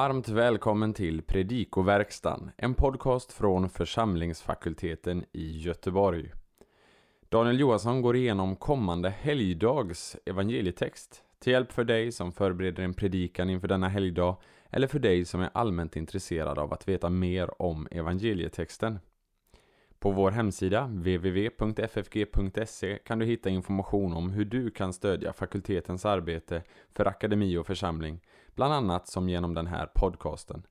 Varmt 0.00 0.28
välkommen 0.28 0.94
till 0.94 1.22
Predikoverkstan, 1.22 2.50
en 2.56 2.74
podcast 2.74 3.32
från 3.32 3.70
församlingsfakulteten 3.70 5.24
i 5.32 5.58
Göteborg. 5.58 6.32
Daniel 7.28 7.60
Johansson 7.60 8.02
går 8.02 8.16
igenom 8.16 8.56
kommande 8.56 9.10
helgdags 9.10 10.16
evangelietext 10.24 11.22
till 11.38 11.52
hjälp 11.52 11.72
för 11.72 11.84
dig 11.84 12.12
som 12.12 12.32
förbereder 12.32 12.82
en 12.82 12.94
predikan 12.94 13.50
inför 13.50 13.68
denna 13.68 13.88
helgdag 13.88 14.36
eller 14.70 14.86
för 14.86 14.98
dig 14.98 15.24
som 15.24 15.40
är 15.40 15.50
allmänt 15.54 15.96
intresserad 15.96 16.58
av 16.58 16.72
att 16.72 16.88
veta 16.88 17.10
mer 17.10 17.62
om 17.62 17.88
evangelietexten. 17.90 18.98
På 20.00 20.10
vår 20.10 20.30
hemsida 20.30 20.84
www.ffg.se 20.86 21.78
kan 23.04 23.18
du 23.18 23.26
hitta 23.26 23.50
information 23.50 24.12
om 24.12 24.30
hur 24.30 24.44
du 24.44 24.70
kan 24.70 24.92
stödja 24.92 25.32
fakultetens 25.32 26.06
arbete 26.06 26.62
för 26.92 27.06
akademi 27.06 27.56
och 27.56 27.66
församling, 27.66 28.20
bland 28.54 28.74
annat 28.74 29.08
som 29.08 29.28
genom 29.28 29.54
den 29.54 29.66
här 29.66 29.86
podcasten. 29.94 30.62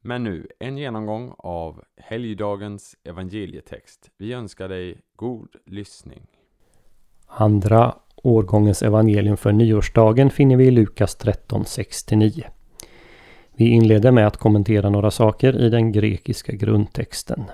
Men 0.00 0.24
nu 0.24 0.46
en 0.58 0.78
genomgång 0.78 1.34
av 1.38 1.84
helgdagens 1.96 2.96
evangelietext. 3.04 4.10
Vi 4.18 4.32
önskar 4.32 4.68
dig 4.68 5.00
god 5.16 5.56
lyssning. 5.66 6.26
Andra 7.26 7.94
årgångens 8.16 8.82
evangelium 8.82 9.36
för 9.36 9.52
nyårsdagen 9.52 10.30
finner 10.30 10.56
vi 10.56 10.66
i 10.66 10.70
Lukas 10.70 11.18
13.69. 11.24 12.44
Vi 13.56 13.68
inleder 13.68 14.12
med 14.12 14.26
att 14.26 14.36
kommentera 14.36 14.90
några 14.90 15.10
saker 15.10 15.60
i 15.60 15.68
den 15.68 15.92
grekiska 15.92 16.52
grundtexten. 16.52 17.44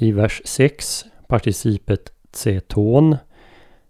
I 0.00 0.12
vers 0.12 0.42
6, 0.44 1.04
participet 1.28 2.12
tseton. 2.30 3.16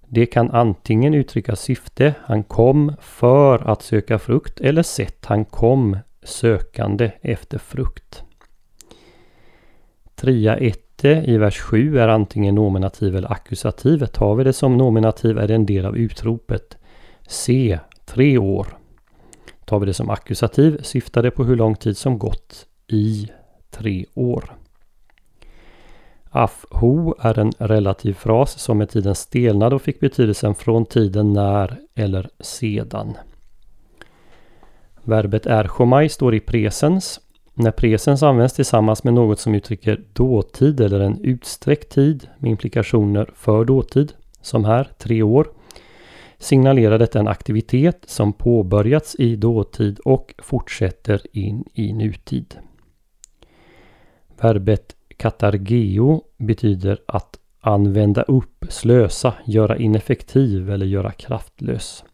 Det 0.08 0.26
kan 0.26 0.50
antingen 0.50 1.14
uttrycka 1.14 1.56
syfte, 1.56 2.14
han 2.22 2.44
kom 2.44 2.92
för 3.00 3.70
att 3.70 3.82
söka 3.82 4.18
frukt, 4.18 4.60
eller 4.60 4.82
sätt, 4.82 5.24
han 5.26 5.44
kom 5.44 5.98
sökande 6.22 7.10
efter 7.20 7.58
frukt. 7.58 8.22
Tria 10.14 10.56
ette 10.56 11.08
i 11.26 11.36
vers 11.38 11.58
7 11.60 11.98
är 11.98 12.08
antingen 12.08 12.54
nominativ 12.54 13.16
eller 13.16 13.32
akkusativ. 13.32 14.06
Tar 14.06 14.34
vi 14.34 14.44
det 14.44 14.52
som 14.52 14.76
nominativ 14.76 15.38
är 15.38 15.48
det 15.48 15.54
en 15.54 15.66
del 15.66 15.86
av 15.86 15.96
utropet 15.96 16.78
Se, 17.28 17.78
tre 18.06 18.38
år. 18.38 18.66
Tar 19.64 19.78
vi 19.78 19.86
det 19.86 19.94
som 19.94 20.10
akkusativ 20.10 20.82
syftar 20.82 21.22
det 21.22 21.30
på 21.30 21.44
hur 21.44 21.56
lång 21.56 21.76
tid 21.76 21.96
som 21.96 22.18
gått 22.18 22.66
i 22.86 23.30
tre 23.70 24.06
år. 24.14 24.57
Afho 26.30 27.14
är 27.18 27.38
en 27.38 27.52
relativ 27.58 28.12
fras 28.14 28.58
som 28.58 28.78
med 28.78 28.90
tiden 28.90 29.14
stelnade 29.14 29.74
och 29.74 29.82
fick 29.82 30.00
betydelsen 30.00 30.54
från 30.54 30.86
tiden 30.86 31.32
när 31.32 31.80
eller 31.94 32.28
sedan. 32.40 33.16
Verbet 35.02 35.46
erchomai 35.46 36.08
står 36.08 36.34
i 36.34 36.40
presens. 36.40 37.20
När 37.54 37.70
presens 37.70 38.22
används 38.22 38.54
tillsammans 38.54 39.04
med 39.04 39.14
något 39.14 39.40
som 39.40 39.54
uttrycker 39.54 40.04
dåtid 40.12 40.80
eller 40.80 41.00
en 41.00 41.24
utsträckt 41.24 41.92
tid 41.92 42.28
med 42.38 42.50
implikationer 42.50 43.30
för 43.34 43.64
dåtid, 43.64 44.12
som 44.42 44.64
här 44.64 44.90
tre 44.98 45.22
år, 45.22 45.48
signalerar 46.38 46.98
detta 46.98 47.18
en 47.18 47.28
aktivitet 47.28 48.02
som 48.06 48.32
påbörjats 48.32 49.16
i 49.18 49.36
dåtid 49.36 49.98
och 49.98 50.34
fortsätter 50.38 51.20
in 51.32 51.64
i 51.74 51.92
nutid. 51.92 52.54
Verbet 54.40 54.97
katargeo 55.18 56.22
betyder 56.36 56.98
att 57.06 57.38
använda 57.60 58.22
upp, 58.22 58.64
slösa, 58.68 59.34
göra 59.44 59.76
ineffektiv 59.76 60.70
eller 60.70 60.86
göra 60.86 61.12
kraftlös. 61.12 62.04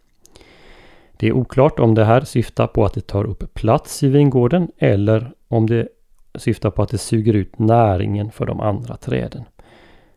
Det 1.16 1.28
är 1.28 1.32
oklart 1.32 1.78
om 1.78 1.94
det 1.94 2.04
här 2.04 2.20
syftar 2.20 2.66
på 2.66 2.84
att 2.84 2.94
det 2.94 3.06
tar 3.06 3.24
upp 3.24 3.54
plats 3.54 4.02
i 4.02 4.08
vingården 4.08 4.68
eller 4.78 5.32
om 5.48 5.66
det 5.66 5.88
syftar 6.34 6.70
på 6.70 6.82
att 6.82 6.88
det 6.88 6.98
suger 6.98 7.32
ut 7.32 7.58
näringen 7.58 8.30
för 8.30 8.46
de 8.46 8.60
andra 8.60 8.96
träden. 8.96 9.44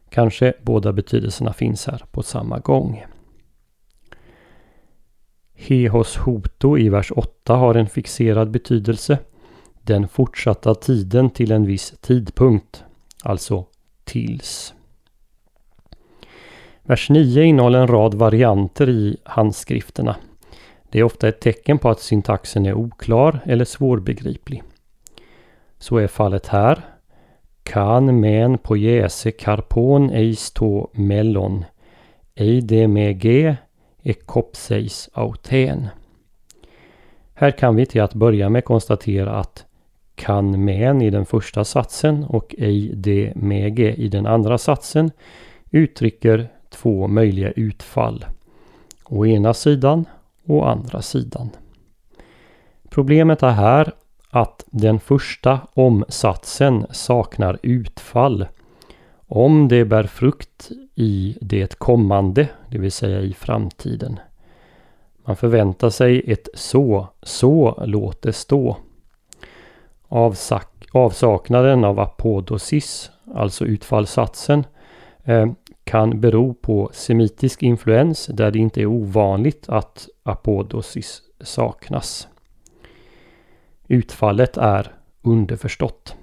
Kanske 0.10 0.54
båda 0.62 0.94
betydelserna 0.94 1.54
finns 1.54 1.88
här 1.88 2.04
på 2.12 2.24
samma 2.24 2.60
gång. 2.60 3.06
Hehos 5.56 6.18
hoto 6.18 6.78
i 6.78 6.90
vers 6.90 7.12
8 7.16 7.56
har 7.56 7.76
en 7.76 7.88
fixerad 7.88 8.52
betydelse. 8.52 9.20
Den 9.88 10.08
fortsatta 10.08 10.76
tiden 10.76 11.30
till 11.30 11.52
en 11.52 11.66
viss 11.66 11.94
tidpunkt. 12.02 12.84
Alltså 13.24 13.66
tills. 14.04 14.74
Vers 16.84 17.10
9 17.10 17.44
innehåller 17.44 17.80
en 17.80 17.88
rad 17.88 18.14
varianter 18.14 18.90
i 18.90 19.18
handskrifterna. 19.24 20.16
Det 20.90 21.00
är 21.00 21.04
ofta 21.04 21.28
ett 21.28 21.40
tecken 21.40 21.78
på 21.78 21.90
att 21.90 22.00
syntaxen 22.00 22.66
är 22.66 22.74
oklar 22.74 23.40
eller 23.46 23.66
svårbegriplig. 23.66 24.64
Så 25.78 25.98
är 25.98 26.08
fallet 26.08 26.48
här. 26.48 26.86
Kan 27.64 28.20
men 28.20 28.58
på 28.58 28.78
jäse 28.78 29.32
karpon 29.32 30.10
eis 30.10 30.52
to 30.52 30.88
mellon. 30.92 31.66
ej 32.36 32.62
det 32.62 32.88
med 32.88 33.20
g 33.20 33.56
ekopseis 34.02 35.10
auten. 35.14 35.88
Här 37.34 37.52
kan 37.52 37.76
vi 37.76 37.86
till 37.86 38.02
att 38.02 38.14
börja 38.14 38.50
med 38.50 38.66
konstatera 38.66 39.36
att 39.40 39.67
kan 40.18 40.66
men 40.66 41.02
i 41.02 41.10
den 41.10 41.26
första 41.26 41.64
satsen 41.64 42.24
och 42.24 42.56
ej 42.58 42.96
de 42.96 43.34
mege 43.36 43.94
i 43.94 44.08
den 44.08 44.26
andra 44.26 44.58
satsen 44.58 45.12
uttrycker 45.72 46.50
två 46.70 47.08
möjliga 47.08 47.52
utfall. 47.52 48.26
Å 49.06 49.26
ena 49.26 49.54
sidan 49.54 50.06
å 50.46 50.64
andra 50.64 51.02
sidan. 51.02 51.50
Problemet 52.90 53.44
är 53.44 53.52
här 53.52 53.92
att 54.30 54.64
den 54.68 55.00
första 55.00 55.60
omsatsen 55.74 56.86
saknar 56.92 57.60
utfall. 57.62 58.46
Om 59.28 59.68
det 59.68 59.86
bär 59.86 60.04
frukt 60.04 60.72
i 60.96 61.38
det 61.42 61.80
kommande, 61.80 62.48
det 62.70 62.78
vill 62.78 62.92
säga 62.92 63.22
i 63.22 63.34
framtiden. 63.34 64.20
Man 65.26 65.36
förväntar 65.36 65.90
sig 65.90 66.24
ett 66.28 66.50
så, 66.54 67.08
så 67.24 67.84
låt 67.86 68.22
det 68.22 68.34
stå. 68.34 68.78
Avsak 70.08 70.78
avsaknaden 70.92 71.84
av 71.84 72.00
apodosis, 72.00 73.12
alltså 73.36 73.66
utfallssatsen, 73.66 74.66
eh, 75.24 75.52
kan 75.84 76.22
bero 76.22 76.54
på 76.54 76.90
semitisk 76.94 77.64
influens 77.64 78.26
där 78.26 78.52
det 78.52 78.60
inte 78.60 78.82
är 78.82 78.86
ovanligt 78.86 79.70
att 79.70 80.10
apodosis 80.24 81.22
saknas. 81.42 82.28
Utfallet 83.88 84.58
är 84.58 84.92
underförstått. 85.22 86.16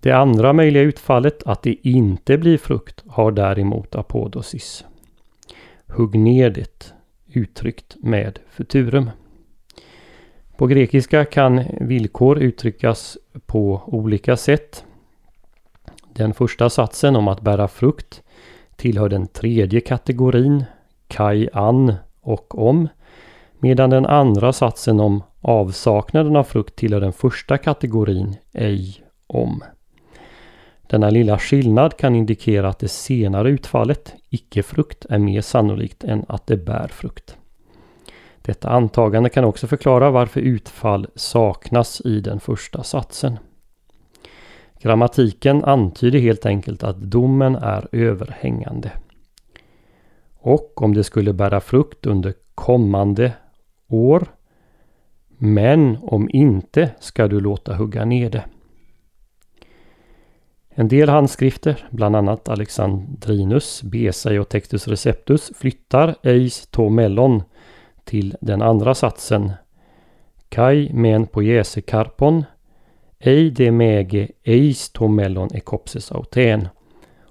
Det 0.00 0.12
andra 0.12 0.52
möjliga 0.52 0.82
utfallet, 0.82 1.42
att 1.46 1.62
det 1.62 1.88
inte 1.88 2.38
blir 2.38 2.58
frukt, 2.58 3.04
har 3.06 3.32
däremot 3.32 3.94
apodosis. 3.94 4.84
Hugg 5.86 6.18
ner 6.18 6.50
det, 6.50 6.92
uttryckt 7.26 7.96
med 7.98 8.38
futurum. 8.50 9.10
På 10.58 10.66
grekiska 10.66 11.24
kan 11.24 11.64
villkor 11.80 12.38
uttryckas 12.38 13.18
på 13.46 13.82
olika 13.86 14.36
sätt. 14.36 14.84
Den 16.12 16.34
första 16.34 16.70
satsen 16.70 17.16
om 17.16 17.28
att 17.28 17.40
bära 17.40 17.68
frukt 17.68 18.22
tillhör 18.76 19.08
den 19.08 19.26
tredje 19.26 19.80
kategorin, 19.80 20.64
kai 21.08 21.48
an 21.52 21.94
och 22.20 22.58
om, 22.68 22.88
medan 23.58 23.90
den 23.90 24.06
andra 24.06 24.52
satsen 24.52 25.00
om 25.00 25.22
avsaknaden 25.40 26.36
av 26.36 26.44
frukt 26.44 26.76
tillhör 26.76 27.00
den 27.00 27.12
första 27.12 27.58
kategorin, 27.58 28.36
ej 28.52 29.04
om. 29.26 29.62
Denna 30.86 31.10
lilla 31.10 31.38
skillnad 31.38 31.96
kan 31.96 32.14
indikera 32.14 32.68
att 32.68 32.78
det 32.78 32.88
senare 32.88 33.50
utfallet, 33.50 34.14
icke-frukt, 34.30 35.06
är 35.08 35.18
mer 35.18 35.40
sannolikt 35.40 36.04
än 36.04 36.24
att 36.28 36.46
det 36.46 36.56
bär 36.56 36.88
frukt. 36.88 37.36
Detta 38.48 38.68
antagande 38.68 39.28
kan 39.28 39.44
också 39.44 39.66
förklara 39.66 40.10
varför 40.10 40.40
utfall 40.40 41.06
saknas 41.14 42.00
i 42.04 42.20
den 42.20 42.40
första 42.40 42.82
satsen. 42.82 43.38
Grammatiken 44.80 45.64
antyder 45.64 46.18
helt 46.18 46.46
enkelt 46.46 46.82
att 46.82 46.96
domen 46.96 47.56
är 47.56 47.88
överhängande. 47.92 48.92
Och 50.38 50.82
om 50.82 50.94
det 50.94 51.04
skulle 51.04 51.32
bära 51.32 51.60
frukt 51.60 52.06
under 52.06 52.34
kommande 52.54 53.32
år. 53.88 54.26
Men 55.38 55.98
om 56.02 56.28
inte 56.32 56.90
ska 57.00 57.28
du 57.28 57.40
låta 57.40 57.74
hugga 57.74 58.04
ner 58.04 58.30
det. 58.30 58.44
En 60.68 60.88
del 60.88 61.08
handskrifter, 61.08 61.88
bland 61.90 62.16
annat 62.16 62.48
Alexandrinus, 62.48 63.82
Besai 63.82 64.38
och 64.38 64.48
Textus 64.48 64.88
Receptus, 64.88 65.52
flyttar 65.54 66.14
eis 66.22 66.66
to 66.66 66.88
mellon 66.88 67.42
till 68.08 68.36
den 68.40 68.62
andra 68.62 68.94
satsen. 68.94 69.52
Kai 70.48 70.90
men 70.92 71.26
poiese 71.26 71.80
karpon 71.80 72.44
ej 73.18 73.50
de 73.50 73.70
mege 73.70 74.28
eis 74.44 74.90
to 74.90 75.08
mellon 75.08 75.48
ekopses 75.54 76.12
auten. 76.12 76.68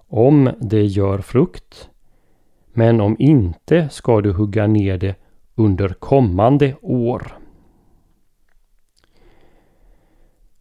Om 0.07 0.49
det 0.59 0.85
gör 0.85 1.21
frukt. 1.21 1.89
Men 2.73 3.01
om 3.01 3.15
inte 3.19 3.89
ska 3.89 4.21
du 4.21 4.31
hugga 4.31 4.67
ner 4.67 4.97
det 4.97 5.15
under 5.55 5.89
kommande 5.89 6.75
år. 6.81 7.37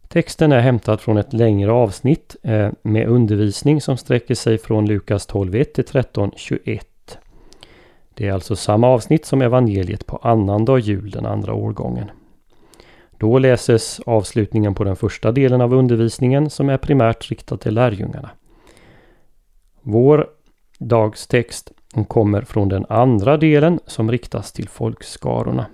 Texten 0.07 0.51
är 0.51 0.59
hämtad 0.59 1.01
från 1.01 1.17
ett 1.17 1.33
längre 1.33 1.71
avsnitt 1.71 2.35
eh, 2.43 2.71
med 2.81 3.07
undervisning 3.07 3.81
som 3.81 3.97
sträcker 3.97 4.35
sig 4.35 4.57
från 4.57 4.85
Lukas 4.85 5.29
12.1 5.29 5.63
till 5.63 5.83
13.21. 5.83 6.81
Det 8.17 8.27
är 8.27 8.33
alltså 8.33 8.55
samma 8.55 8.87
avsnitt 8.87 9.25
som 9.25 9.41
evangeliet 9.41 10.05
på 10.05 10.17
annandag 10.17 10.79
jul 10.79 11.11
den 11.11 11.25
andra 11.25 11.53
årgången. 11.53 12.11
Då 13.17 13.39
läses 13.39 13.99
avslutningen 14.05 14.75
på 14.75 14.83
den 14.83 14.95
första 14.95 15.31
delen 15.31 15.61
av 15.61 15.73
undervisningen 15.73 16.49
som 16.49 16.69
är 16.69 16.77
primärt 16.77 17.29
riktad 17.29 17.57
till 17.57 17.73
lärjungarna. 17.73 18.29
Vår 19.81 20.27
dagstext 20.79 21.71
kommer 22.07 22.41
från 22.41 22.69
den 22.69 22.85
andra 22.89 23.37
delen 23.37 23.79
som 23.85 24.11
riktas 24.11 24.51
till 24.51 24.69
folkskarorna. 24.69 25.65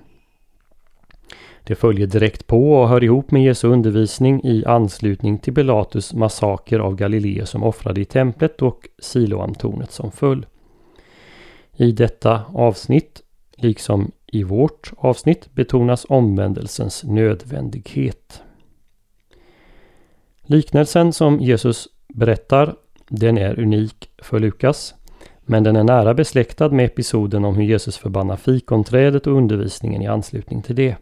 Det 1.63 1.75
följer 1.75 2.07
direkt 2.07 2.48
på 2.48 2.74
och 2.74 2.90
hör 2.90 3.04
ihop 3.04 3.31
med 3.31 3.44
Jesu 3.44 3.68
undervisning 3.68 4.42
i 4.44 4.66
anslutning 4.66 5.38
till 5.38 5.56
Pilatus 5.56 6.13
massaker 6.13 6.80
av 6.80 6.95
Galileer 6.95 7.45
som 7.45 7.63
offrade 7.63 8.01
i 8.01 8.06
templet 8.06 8.62
och 8.62 8.88
Siloamtornet 9.00 9.92
som 9.92 10.12
föll. 10.12 10.45
I 11.78 11.92
detta 11.92 12.42
avsnitt, 12.54 13.22
liksom 13.56 14.12
i 14.28 14.44
vårt 14.44 14.92
avsnitt, 14.98 15.54
betonas 15.54 16.06
omvändelsens 16.10 17.04
nödvändighet. 17.04 18.42
Liknelsen 20.42 21.14
som 21.14 21.40
Jesus 21.40 21.88
berättar, 22.08 22.75
den 23.08 23.38
är 23.38 23.60
unik 23.60 24.10
för 24.18 24.40
Lukas. 24.40 24.96
Men 25.46 25.64
den 25.64 25.75
är 25.75 25.84
nära 25.84 26.14
besläktad 26.14 26.70
med 26.70 26.86
episoden 26.86 27.46
om 27.46 27.56
hur 27.56 27.64
Jesus 27.64 27.98
förbannar 27.98 28.36
fikonträdet 28.36 29.28
och 29.28 29.38
undervisningen 29.38 30.02
i 30.02 30.08
anslutning 30.08 30.62
till 30.62 30.76
det. 30.76 30.96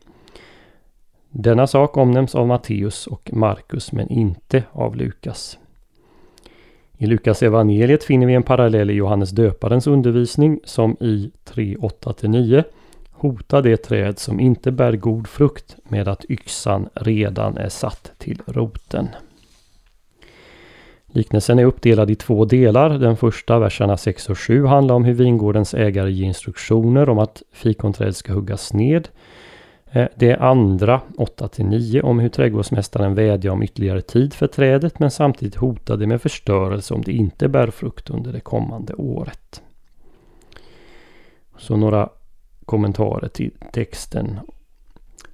Denna 1.29 1.67
sak 1.67 1.97
omnämns 1.97 2.35
av 2.35 2.47
Matteus 2.47 3.07
och 3.07 3.29
Markus 3.33 3.91
men 3.91 4.09
inte 4.09 4.63
av 4.71 4.95
Lukas. 4.95 5.57
I 7.01 7.05
Lukas 7.05 7.43
evangeliet 7.43 8.03
finner 8.03 8.27
vi 8.27 8.33
en 8.33 8.43
parallell 8.43 8.89
i 8.89 8.93
Johannes 8.93 9.29
döparens 9.29 9.87
undervisning 9.87 10.59
som 10.63 10.97
i 10.99 11.31
3.8-9 11.45 12.63
hotar 13.11 13.61
det 13.61 13.77
träd 13.77 14.19
som 14.19 14.39
inte 14.39 14.71
bär 14.71 14.93
god 14.93 15.27
frukt 15.27 15.75
med 15.83 16.07
att 16.07 16.25
yxan 16.29 16.89
redan 16.93 17.57
är 17.57 17.69
satt 17.69 18.11
till 18.17 18.41
roten. 18.45 19.07
Liknelsen 21.05 21.59
är 21.59 21.65
uppdelad 21.65 22.11
i 22.11 22.15
två 22.15 22.45
delar. 22.45 22.89
Den 22.89 23.17
första, 23.17 23.59
verserna 23.59 23.97
6 23.97 24.29
och 24.29 24.39
7, 24.39 24.65
handlar 24.65 24.95
om 24.95 25.05
hur 25.05 25.13
vingårdens 25.13 25.73
ägare 25.73 26.11
ger 26.11 26.25
instruktioner 26.25 27.09
om 27.09 27.19
att 27.19 27.43
fikonträd 27.51 28.15
ska 28.15 28.33
huggas 28.33 28.73
ned. 28.73 29.07
Eh, 29.91 30.07
det 30.15 30.35
andra, 30.35 31.01
8-9, 31.17 32.01
om 32.01 32.19
hur 32.19 32.29
trädgårdsmästaren 32.29 33.15
vädjar 33.15 33.51
om 33.51 33.63
ytterligare 33.63 34.01
tid 34.01 34.33
för 34.33 34.47
trädet 34.47 34.99
men 34.99 35.11
samtidigt 35.11 35.55
hotade 35.55 36.07
med 36.07 36.21
förstörelse 36.21 36.93
om 36.93 37.01
det 37.01 37.11
inte 37.11 37.47
bär 37.47 37.67
frukt 37.67 38.09
under 38.09 38.33
det 38.33 38.39
kommande 38.39 38.93
året. 38.93 39.61
Så 41.57 41.77
några 41.77 42.09
kommentarer 42.65 43.27
till 43.27 43.51
texten. 43.73 44.39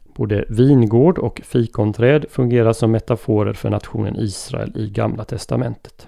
Både 0.04 0.46
vingård 0.50 1.18
och 1.18 1.42
fikonträd 1.44 2.26
fungerar 2.30 2.74
som 2.74 2.92
metaforer 2.92 3.54
för 3.54 3.70
nationen 3.70 4.16
Israel 4.16 4.72
i 4.76 4.90
Gamla 4.90 5.26
Testamentet. 5.26 6.08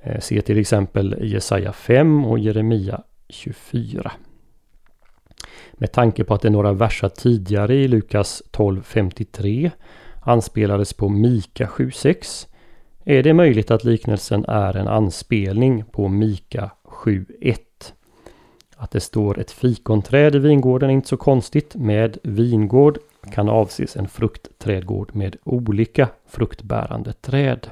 Eh, 0.00 0.20
se 0.20 0.42
till 0.42 0.58
exempel 0.58 1.16
Jesaja 1.20 1.72
5 1.72 2.24
och 2.24 2.38
Jeremia 2.38 3.02
24. 3.28 4.12
Med 5.80 5.92
tanke 5.92 6.24
på 6.24 6.34
att 6.34 6.42
det 6.42 6.50
några 6.50 6.72
verser 6.72 7.08
tidigare 7.08 7.74
i 7.74 7.88
Lukas 7.88 8.42
12.53 8.52 9.70
anspelades 10.20 10.92
på 10.92 11.08
Mika 11.08 11.66
7.6 11.66 12.46
är 13.04 13.22
det 13.22 13.34
möjligt 13.34 13.70
att 13.70 13.84
liknelsen 13.84 14.44
är 14.48 14.76
en 14.76 14.88
anspelning 14.88 15.84
på 15.84 16.08
Mika 16.08 16.70
7.1. 16.84 17.56
Att 18.76 18.90
det 18.90 19.00
står 19.00 19.38
ett 19.38 19.50
fikonträd 19.50 20.34
i 20.34 20.38
vingården 20.38 20.90
är 20.90 20.94
inte 20.94 21.08
så 21.08 21.16
konstigt. 21.16 21.74
Med 21.74 22.18
vingård 22.22 22.98
kan 23.32 23.48
avses 23.48 23.96
en 23.96 24.08
fruktträdgård 24.08 25.14
med 25.14 25.36
olika 25.44 26.08
fruktbärande 26.28 27.12
träd. 27.12 27.66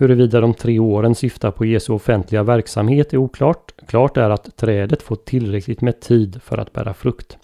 Huruvida 0.00 0.40
de 0.40 0.54
tre 0.54 0.78
åren 0.78 1.14
syftar 1.14 1.50
på 1.50 1.64
Jesu 1.64 1.92
offentliga 1.92 2.42
verksamhet 2.42 3.12
är 3.12 3.16
oklart. 3.16 3.72
Klart 3.86 4.16
är 4.16 4.30
att 4.30 4.56
trädet 4.56 5.02
får 5.02 5.16
tillräckligt 5.16 5.80
med 5.80 6.00
tid 6.00 6.42
för 6.42 6.58
att 6.58 6.72
bära 6.72 6.94
frukt. 6.94 7.38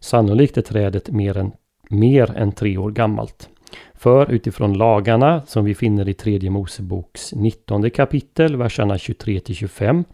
Sannolikt 0.00 0.56
är 0.56 0.62
trädet 0.62 1.10
mer 1.10 1.36
än, 1.36 1.52
mer 1.90 2.36
än 2.36 2.52
tre 2.52 2.78
år 2.78 2.90
gammalt. 2.90 3.48
För 3.94 4.30
utifrån 4.30 4.72
lagarna 4.72 5.42
som 5.46 5.64
vi 5.64 5.74
finner 5.74 6.08
i 6.08 6.14
tredje 6.14 6.50
Moseboks 6.50 7.32
19 7.34 7.90
kapitel, 7.90 8.56
verserna 8.56 8.96
23-25, 8.96 10.04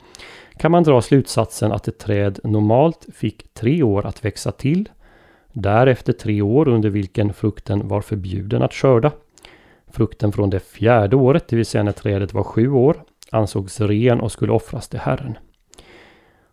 kan 0.59 0.71
man 0.71 0.83
dra 0.83 1.03
slutsatsen 1.03 1.73
att 1.73 1.89
ett 1.89 1.99
träd 1.99 2.39
normalt 2.45 3.07
fick 3.15 3.55
tre 3.55 3.83
år 3.83 4.07
att 4.07 4.25
växa 4.25 4.53
till. 4.53 4.89
Därefter 5.53 6.13
tre 6.13 6.43
år 6.43 6.69
under 6.69 6.91
vilken 6.91 7.33
frukten 7.33 7.89
var 7.89 8.01
förbjuden 8.01 8.63
att 8.63 8.75
skörda. 8.75 9.13
Frukten 9.95 10.33
från 10.33 10.51
det 10.51 10.61
fjärde 10.61 11.17
året, 11.17 11.49
det 11.49 11.57
vill 11.57 11.67
säga 11.67 11.83
när 11.83 11.93
trädet 11.93 12.35
var 12.35 12.43
sju 12.43 12.71
år, 12.71 13.03
ansågs 13.31 13.81
ren 13.81 14.21
och 14.21 14.33
skulle 14.33 14.53
offras 14.53 14.89
till 14.89 15.01
Herren. 15.01 15.39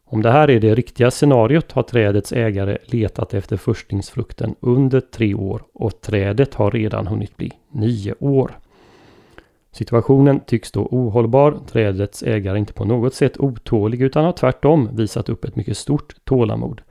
Om 0.05 0.21
det 0.21 0.31
här 0.31 0.49
är 0.49 0.59
det 0.59 0.75
riktiga 0.75 1.11
scenariot 1.11 1.71
har 1.71 1.83
trädets 1.83 2.31
ägare 2.31 2.77
letat 2.85 3.33
efter 3.33 3.57
förstlingsfrukten 3.57 4.55
under 4.59 4.99
tre 4.99 5.33
år 5.33 5.63
och 5.73 6.01
trädet 6.01 6.53
har 6.53 6.71
redan 6.71 7.07
hunnit 7.07 7.37
bli 7.37 7.51
nio 7.71 8.15
år. 8.19 8.59
Situationen 9.71 10.39
tycks 10.39 10.71
då 10.71 10.87
ohållbar. 10.91 11.57
Trädets 11.67 12.23
ägare 12.23 12.55
är 12.55 12.59
inte 12.59 12.73
på 12.73 12.85
något 12.85 13.13
sätt 13.13 13.37
otålig 13.37 14.01
utan 14.01 14.25
har 14.25 14.31
tvärtom 14.31 14.89
visat 14.95 15.29
upp 15.29 15.45
ett 15.45 15.55
mycket 15.55 15.77
stort 15.77 16.15
tålamod. 16.23 16.81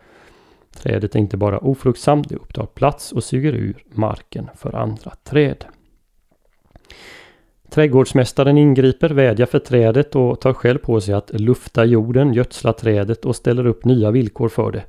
Trädet 0.76 1.14
är 1.14 1.18
inte 1.18 1.36
bara 1.36 1.58
ofruktsamt, 1.58 2.28
det 2.28 2.36
upptar 2.36 2.66
plats 2.66 3.12
och 3.12 3.24
suger 3.24 3.52
ur 3.52 3.84
marken 3.92 4.48
för 4.54 4.76
andra 4.76 5.10
träd. 5.24 5.64
Trädgårdsmästaren 7.70 8.58
ingriper, 8.58 9.10
vädjar 9.10 9.46
för 9.46 9.58
trädet 9.58 10.16
och 10.16 10.40
tar 10.40 10.52
själv 10.52 10.78
på 10.78 11.00
sig 11.00 11.14
att 11.14 11.40
lufta 11.40 11.84
jorden, 11.84 12.34
gödsla 12.34 12.72
trädet 12.72 13.24
och 13.24 13.36
ställer 13.36 13.66
upp 13.66 13.84
nya 13.84 14.10
villkor 14.10 14.48
för 14.48 14.72
det. 14.72 14.84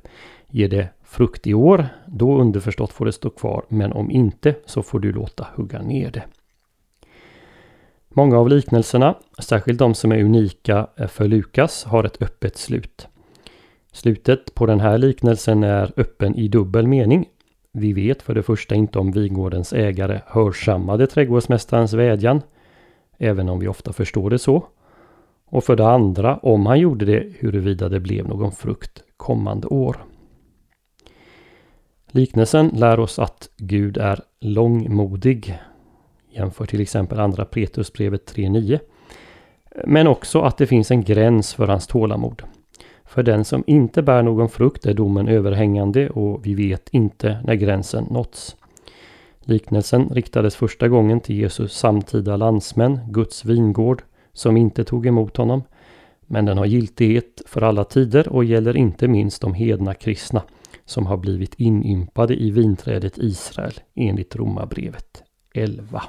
Ger 0.50 0.68
det 0.68 0.88
frukt 1.04 1.46
i 1.46 1.54
år, 1.54 1.86
då 2.06 2.38
underförstått 2.40 2.92
får 2.92 3.04
det 3.04 3.12
stå 3.12 3.30
kvar, 3.30 3.64
men 3.68 3.92
om 3.92 4.10
inte 4.10 4.54
så 4.66 4.82
får 4.82 5.00
du 5.00 5.12
låta 5.12 5.46
hugga 5.54 5.82
ner 5.82 6.10
det. 6.10 6.22
Många 8.08 8.38
av 8.38 8.48
liknelserna, 8.48 9.14
särskilt 9.38 9.78
de 9.78 9.94
som 9.94 10.12
är 10.12 10.24
unika 10.24 10.86
eh, 10.96 11.06
för 11.06 11.28
Lukas, 11.28 11.84
har 11.84 12.04
ett 12.04 12.22
öppet 12.22 12.56
slut. 12.56 13.08
Slutet 13.92 14.54
på 14.54 14.66
den 14.66 14.80
här 14.80 14.98
liknelsen 14.98 15.64
är 15.64 15.92
öppen 15.96 16.34
i 16.34 16.48
dubbel 16.48 16.86
mening. 16.86 17.28
Vi 17.72 17.92
vet 17.92 18.22
för 18.22 18.34
det 18.34 18.42
första 18.42 18.74
inte 18.74 18.98
om 18.98 19.12
vingårdens 19.12 19.72
ägare 19.72 20.20
hörsammade 20.26 21.06
trädgårdsmästarens 21.06 21.92
vädjan, 21.92 22.42
även 23.18 23.48
om 23.48 23.58
vi 23.58 23.68
ofta 23.68 23.92
förstår 23.92 24.30
det 24.30 24.38
så. 24.38 24.66
Och 25.46 25.64
för 25.64 25.76
det 25.76 25.88
andra, 25.88 26.36
om 26.36 26.66
han 26.66 26.80
gjorde 26.80 27.04
det, 27.04 27.32
huruvida 27.38 27.88
det 27.88 28.00
blev 28.00 28.28
någon 28.28 28.52
frukt 28.52 29.02
kommande 29.16 29.66
år. 29.66 29.96
Liknelsen 32.10 32.68
lär 32.68 33.00
oss 33.00 33.18
att 33.18 33.48
Gud 33.56 33.96
är 33.96 34.20
långmodig 34.40 35.58
Jämför 36.34 36.66
till 36.66 36.80
exempel 36.80 37.20
andra 37.20 37.44
Petrusbrevet 37.44 38.34
3.9. 38.34 38.80
Men 39.86 40.06
också 40.06 40.40
att 40.40 40.58
det 40.58 40.66
finns 40.66 40.90
en 40.90 41.02
gräns 41.02 41.54
för 41.54 41.66
hans 41.66 41.86
tålamod. 41.86 42.42
För 43.04 43.22
den 43.22 43.44
som 43.44 43.64
inte 43.66 44.02
bär 44.02 44.22
någon 44.22 44.48
frukt 44.48 44.86
är 44.86 44.94
domen 44.94 45.28
överhängande 45.28 46.10
och 46.10 46.46
vi 46.46 46.54
vet 46.54 46.88
inte 46.88 47.42
när 47.44 47.54
gränsen 47.54 48.04
nåtts. 48.10 48.56
Liknelsen 49.42 50.08
riktades 50.08 50.56
första 50.56 50.88
gången 50.88 51.20
till 51.20 51.36
Jesus 51.36 51.72
samtida 51.72 52.36
landsmän, 52.36 53.00
Guds 53.08 53.44
vingård, 53.44 54.02
som 54.32 54.56
inte 54.56 54.84
tog 54.84 55.06
emot 55.06 55.36
honom. 55.36 55.62
Men 56.26 56.44
den 56.44 56.58
har 56.58 56.66
giltighet 56.66 57.42
för 57.46 57.62
alla 57.62 57.84
tider 57.84 58.28
och 58.28 58.44
gäller 58.44 58.76
inte 58.76 59.08
minst 59.08 59.42
de 59.42 59.54
hedna 59.54 59.94
kristna 59.94 60.42
som 60.84 61.06
har 61.06 61.16
blivit 61.16 61.54
inympade 61.54 62.34
i 62.34 62.50
vinträdet 62.50 63.18
Israel 63.18 63.74
enligt 63.94 64.36
Romarbrevet 64.36 65.22
11 65.54 66.02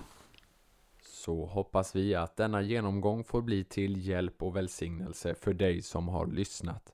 så 1.25 1.45
hoppas 1.45 1.95
vi 1.95 2.15
att 2.15 2.37
denna 2.37 2.61
genomgång 2.61 3.23
får 3.23 3.41
bli 3.41 3.63
till 3.63 4.07
hjälp 4.07 4.43
och 4.43 4.55
välsignelse 4.55 5.35
för 5.35 5.53
dig 5.53 5.81
som 5.81 6.07
har 6.07 6.27
lyssnat. 6.27 6.93